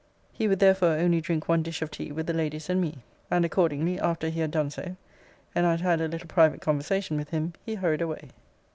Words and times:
He 0.33 0.47
would 0.47 0.57
therefore 0.57 0.93
only 0.93 1.21
drink 1.21 1.47
one 1.47 1.61
dish 1.61 1.83
of 1.83 1.91
tea 1.91 2.11
with 2.11 2.25
the 2.25 2.33
ladies 2.33 2.71
and 2.71 2.81
me. 2.81 3.03
And 3.29 3.45
accordingly, 3.45 3.99
after 3.99 4.29
he 4.29 4.39
had 4.39 4.49
done 4.49 4.71
so, 4.71 4.95
and 5.53 5.67
I 5.67 5.69
had 5.69 5.81
had 5.81 6.01
a 6.01 6.07
little 6.07 6.27
private 6.27 6.59
conversation 6.59 7.17
with 7.17 7.29
him, 7.29 7.53
he 7.63 7.75
hurried 7.75 8.01
away. 8.01 8.29